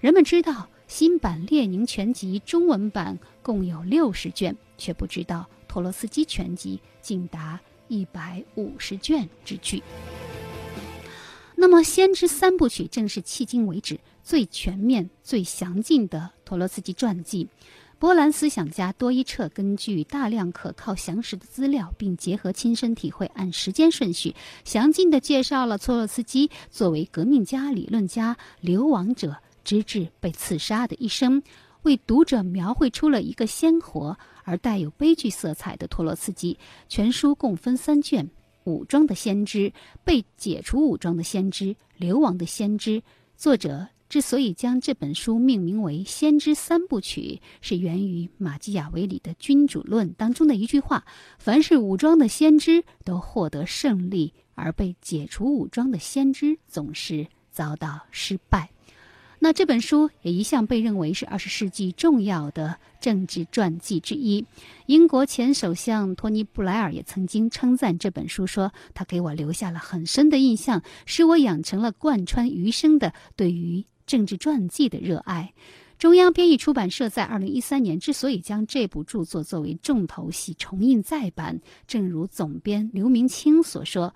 [0.00, 9.82] 人们知道新版《列宁全集》中文版共有六十卷，却不知道托洛斯基全集竟达一百五十卷之巨。
[11.54, 17.48] 那么，《先知三部曲》正是迄今为止最全面、最详尽的托洛斯基传记。
[17.98, 24.32] 波兰思想家多伊彻根据大量可靠详实的资料，并结合亲身体会，按时间顺序
[24.64, 31.42] 详尽地介绍了托洛茨基作为革命家、理论家、流亡者，直至被刺杀的一生，
[31.82, 36.56] 为读者描绘出了一个鲜活而带有悲剧色彩的托洛茨基。
[36.88, 38.24] 全书共分三卷：
[38.62, 39.58] 《武装的先知》、
[40.04, 41.64] 《被解除武装的先知》、
[41.96, 43.00] 《流亡的先知》。
[43.36, 43.88] 作者。
[44.08, 51.04] 之所以将这本书命名为《先知三部曲》，是源于马基雅维里的《君主论》当中的一句话
[51.38, 58.70] ：“凡是武装的先知都获得胜利，而被解除武装的先知总是遭到失败。”
[59.40, 64.44] 那这本书也一向被认为是二十世纪重要的政治传记之一。
[64.86, 75.52] 英国前首相托尼·布莱尔也曾经称赞这本书，说：“他给我留下了很深的印象，使我养成了贯穿余生的对于。”政治传记的热爱，
[75.98, 84.14] 中央编译出版社在二零一三年之所以将这部著作作为重头戏重印再版，正如总编刘明清所说，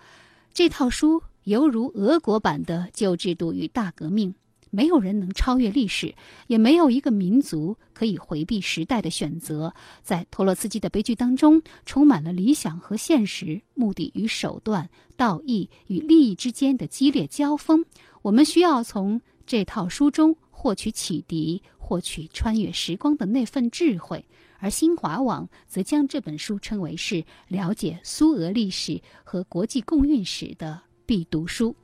[0.55, 4.34] 这套书犹如俄国版的旧制度与大革命。
[4.70, 6.14] 没有人能超越历史，
[6.47, 9.74] 也没有一个民族可以回避时代的选择。
[10.03, 17.84] 在托洛茨基的悲剧当中，充满了理想和现实、目的与手段、道义与利益之间的激烈交锋。
[18.22, 19.20] 我们需要从。
[19.53, 24.24] 这套书中获取启迪，获取穿越时光的那份智慧，
[24.59, 31.76] 而新华网则将这本书称为是了解苏俄历史和国际共运史的必读书。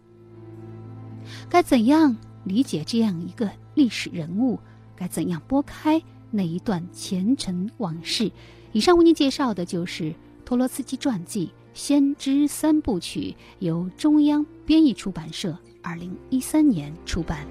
[1.51, 4.59] 该怎样理解这样一个历史人物？
[4.97, 8.33] 该怎样拨开那一段前尘往事？
[8.73, 15.55] 以上为您介绍的就是托洛茨基传记《先知三部曲》，由中央编译出版社。
[15.83, 17.47] 二零一三年出版。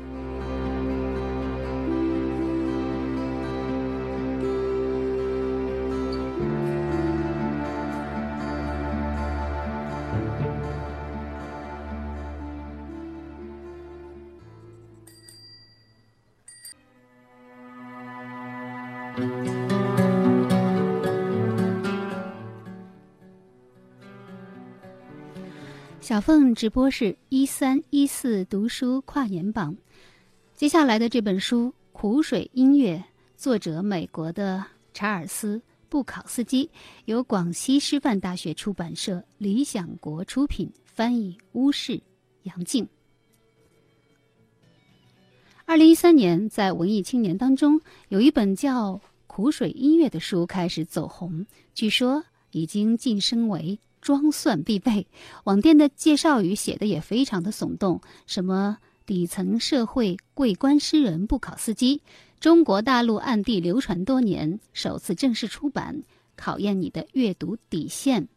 [26.07, 29.75] 小凤直播室一三一四读书跨年榜，
[30.55, 32.95] 接下来的这本书《苦水音乐》，
[33.35, 35.57] 作者美国的查尔斯·
[35.89, 36.69] 布考斯基，
[37.03, 42.01] 由广西师范大学出版社理想国出品，翻译乌氏
[42.43, 42.87] 杨静。
[45.65, 48.93] 二零一三年，在文艺青年当中，有一本叫
[49.27, 53.77] 《苦水音乐》的书开始走红，据说已经晋升为。
[54.07, 55.05] 装蒜必备，
[55.43, 62.01] 网店的介绍语写的也非常的耸动，什么底层社会桂冠诗人布考斯基，
[62.39, 66.03] 中国大陆暗地流传多年，首次正式出版，
[66.37, 68.29] 考验你的阅读底线。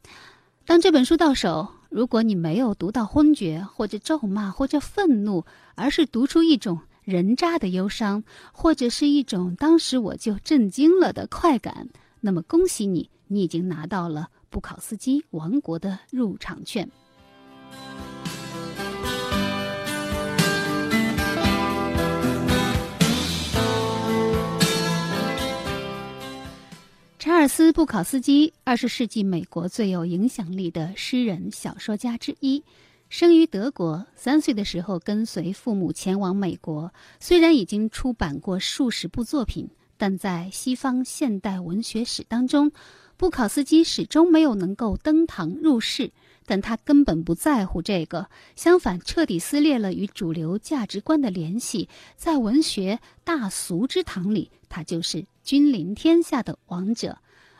[0.66, 5.44] 当这本书到手，如果你没有读到昏厥或者咒骂或者愤怒，
[5.76, 11.88] 而是读出一种人渣的忧伤，或者是一种当时我就震惊了的快感，
[12.20, 14.30] 那么恭喜你，你已经拿到了。
[14.50, 16.90] 布考斯基王国的入场券。
[27.16, 32.64] 查尔斯·布考斯基，二十世纪美国最有影响力的诗人、小说家之一，
[33.08, 34.04] 生于德国。
[34.16, 36.92] 三岁的时候，跟随父母前往美国。
[37.20, 42.72] 虽然已经出版过数十部作品，但在西方现代文学史当中。
[43.20, 46.10] 布考斯基始终没有能够登堂入室，
[46.46, 51.86] 但他根本不在乎这个，相反，彻底撕裂了与主流价值观的联系。
[52.16, 57.18] 在文学大俗之堂里，他就是君临天下的王者。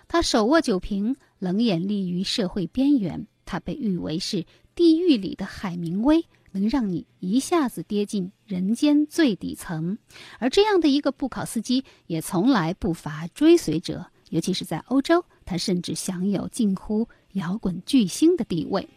[0.09, 3.27] 他手握酒瓶，冷眼立于社会边缘。
[3.45, 9.99] 他被誉为是地狱里的海明威，能让你一下子跌进人间最底层。
[10.39, 14.07] 而这样的一个布考斯基，也从来不乏追随者。
[14.31, 18.89] 尤其是在欧洲，他甚至享有近乎摇滚巨星的地位。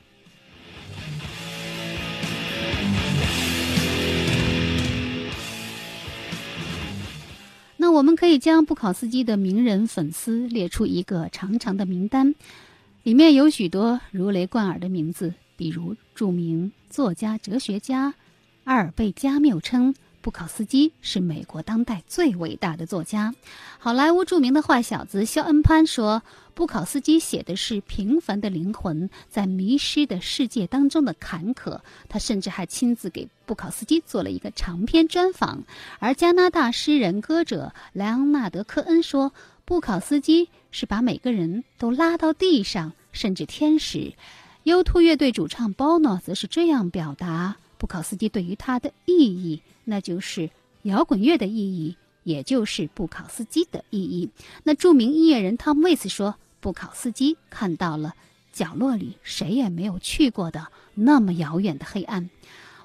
[7.76, 12.36] 那我们可以将布考斯基的名人粉丝列出一个长长的名单，
[13.02, 18.14] 里面有许多如雷贯耳的名字，比如著名作家、哲学家
[18.66, 19.96] 阿尔贝·加缪称。
[20.24, 23.36] 布考斯基是美国当代最伟大的作家。
[23.78, 26.24] 好莱坞著名的坏小子肖恩·潘说
[26.56, 35.66] ：“布考斯基写的是平凡的灵魂在迷失的世界当中的坎坷。”他甚至还亲自给布考斯基做了一个长篇专访。
[36.00, 39.34] 而加拿大诗人歌者莱昂纳德·科恩说
[39.66, 44.14] ：“布考斯基是把每个人都拉到地上，甚至天使。
[44.64, 49.62] ”U2 乐队主唱 Bono 则是这样表达布考斯基对于他的意义。
[49.86, 50.50] 那就是
[50.84, 54.30] 摇滚乐的意义，也就是布考斯基的意义。
[54.64, 58.16] 那著名音乐人汤姆·威斯说：“布考斯基看到了
[58.52, 62.30] 角落里谁也没有去过的那么遥远的黑暗。”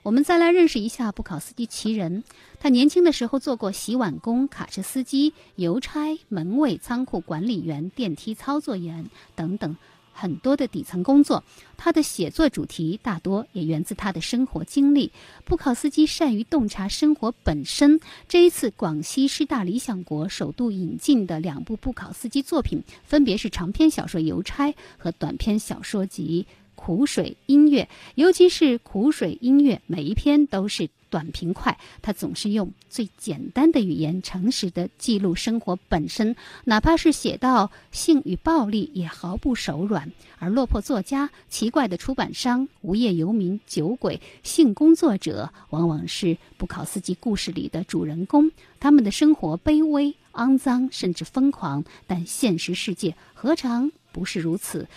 [0.05, 2.25] 我们再来认识一下布考斯基其人。
[2.61, 9.77] 他年轻的时候做过洗碗工、卡车司机、邮差、门卫、仓库管理员、电梯操作员等等。
[10.21, 11.45] 很多的底层工作，
[11.77, 15.13] 他的写作主题大多也源自他的生活经历。
[15.45, 18.01] 布考斯基善于洞察生活本身。
[18.27, 26.45] 这一次，广西师大理想国首度引进的两部布考斯基作品，分别是长篇小说《邮差》和短篇小说集
[26.75, 27.85] 《苦水音乐》。
[28.17, 30.91] 尤其是《苦水音乐》，每一篇都是。
[31.11, 40.13] 短平快，他总是用最简单的语言，诚实的记录生活本身，哪怕是写到性与暴力，也毫不手软。
[40.39, 48.51] 而落魄作家、奇怪的出版商、无业游民、酒鬼、性工作者，往往是布考斯基故事里的主人公。
[48.79, 54.89] 他们的生活卑微、肮脏，甚至疯狂，但现实世界何尝不是如此？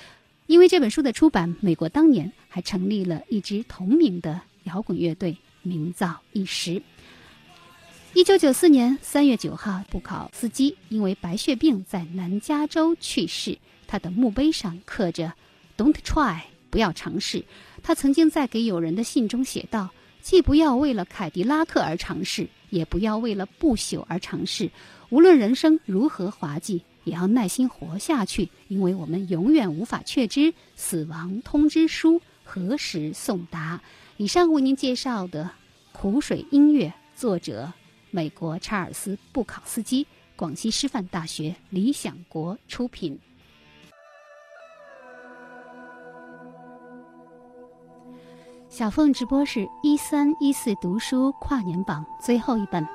[0.45, 5.37] 因为这本书的出版，美国当年还成立了一支同名的摇滚乐队。
[5.61, 6.81] 名噪一时。
[8.13, 13.57] 一九九四年三月九号，布考斯基因为白血病在南加州去世。
[13.87, 15.33] 他的墓碑上刻着
[15.77, 17.45] “Don't try”，不要尝试。
[17.81, 19.89] 他曾经在给友人的信中写道
[20.21, 24.69] ：“既不要为了凯迪拉克而尝试，也不要为了不朽而尝试。
[25.09, 33.81] 无论人生如何滑稽，也要耐心活下去，因为我们永远无法确知死亡通知书何时送达。”
[34.21, 35.45] 以上为您介绍的
[35.99, 37.73] 《苦水音乐》，作者
[38.11, 40.05] 美国查尔斯·布考斯基，
[40.35, 43.19] 广西师范大学理想国出品。
[48.69, 52.83] 小凤直播室一三一四读书跨年榜最后一本，《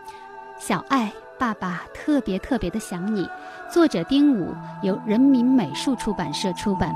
[0.61, 3.23] 小爱爸爸特别特别的想你》，
[3.69, 6.95] 作者丁武，由人民美术出版社出版。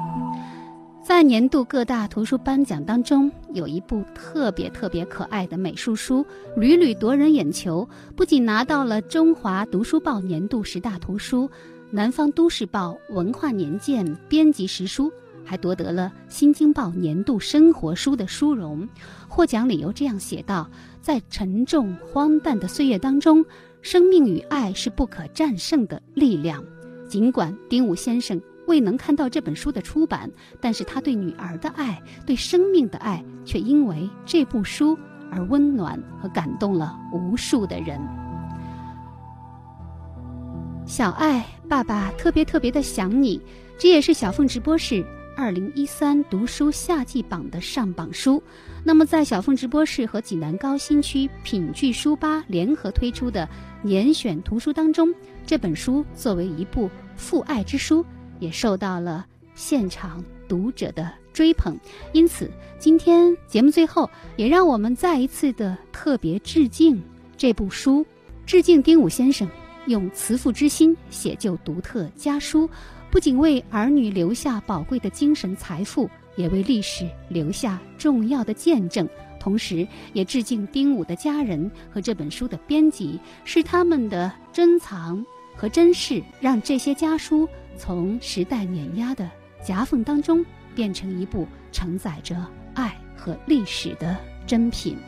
[1.03, 6.25] 在年度各大图书颁奖当中，有一部特别特别可爱的美术书，
[6.57, 11.51] 屡屡夺人眼球，不仅拿到了中华读书报年度十大图书、
[11.91, 15.11] 南方都市报文化年鉴编辑实书，
[15.45, 18.87] 还夺得了新京报年度生活书的殊荣。
[19.27, 20.69] 获奖理由这样写道：
[21.01, 23.45] 在沉重荒诞的岁月当中，
[23.83, 26.63] 生命与爱是不可战胜的力量。
[27.09, 28.41] 尽管丁武先生。
[28.71, 34.97] 未能看到这本书的出版，但是他对女儿的爱，对生命的爱，却因为这部书
[35.29, 38.01] 而温暖和感动了无数的人。
[40.87, 43.43] 小爱，爸爸特别特别的想你，
[43.77, 45.05] 这也是小凤直播室
[45.37, 48.41] 二零一三读书夏季榜的上榜书。
[48.85, 53.49] 那么，在小凤直播室和济南高新区品聚书吧联合推出的
[53.83, 55.13] 年选图书当中，
[55.45, 58.07] 这本书作为一部父爱之书。
[58.41, 59.25] 也受到了
[59.55, 61.79] 现场读者的追捧，
[62.13, 67.01] 因此今天节目最后也让我们再一次的特别致敬
[67.37, 68.05] 这部书，
[68.45, 69.49] 致敬丁武先生
[69.87, 72.69] 用慈父之心写就独特家书，
[73.11, 79.09] 不仅为儿女留下宝贵的精神财富，也为历史留下重要的见证。
[79.39, 85.25] 同时，也致敬丁武的家人和这本书的编辑，是他们的珍藏
[85.57, 87.49] 和珍视，让这些家书。
[87.83, 89.27] 从时代碾压的
[89.65, 92.37] 夹缝当中，变成一部承载着
[92.75, 94.15] 爱和历史的
[94.47, 94.99] 珍品。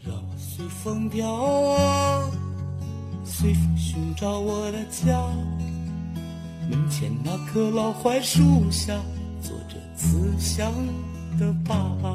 [0.00, 2.30] 让我随风飘啊，
[3.24, 5.20] 随风寻找我的家。
[6.70, 8.94] 门前那棵老槐树下，
[9.40, 10.72] 坐着慈祥。
[11.38, 12.10] 的爸爸，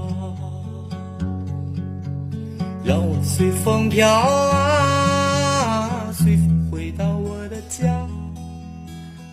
[2.83, 8.07] 让我随风飘啊，随风回到我的家。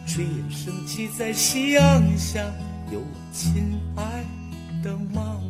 [0.07, 1.83] 炊烟升起在夕阳
[2.17, 2.45] 下，
[2.93, 4.25] 有我亲爱
[4.83, 5.41] 的妈妈。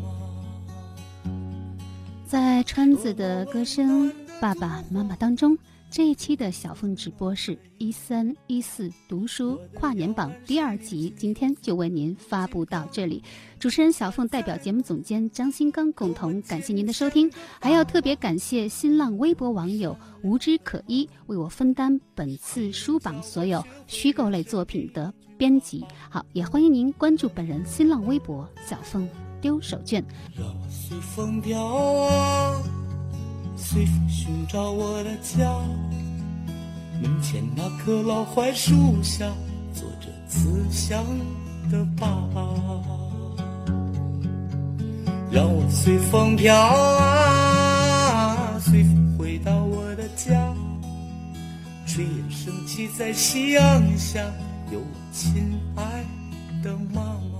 [2.27, 4.09] 在川子的歌声
[4.41, 5.57] 《爸爸妈妈》当中。
[5.95, 13.23] 这一期的小凤直播是一三一四读书跨年榜第二集，今天就为您发布到这里。
[13.61, 17.31] 主持人小凤代表节目总监张新刚共同感谢您的收听，
[17.61, 25.85] 还要特别感谢新浪微博网友无知可依为我分担本次书榜所有虚构类作品的编辑。
[26.11, 29.09] 好，也欢迎您关注本人新浪微博小凤
[29.41, 30.03] 丢手绢。
[30.37, 32.61] 让我随风飘啊。
[33.57, 35.61] 随风寻找我的家，
[37.03, 39.27] 门前那棵老槐树下，
[39.73, 41.03] 坐着慈祥
[41.71, 42.43] 的爸爸。
[45.31, 50.55] 让我随风飘啊，随风回到我的家。
[51.87, 54.21] 炊烟升起在夕阳下，
[54.73, 56.05] 有我亲爱
[56.63, 57.34] 的妈妈。